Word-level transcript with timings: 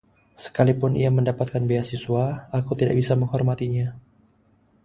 Sekalipun 0.43 0.91
ia 1.01 1.09
mendapatkan 1.17 1.61
beasiswa, 1.69 2.25
aku 2.57 2.71
tidak 2.79 2.95
bisa 3.01 3.13
menghormatinya. 3.21 3.87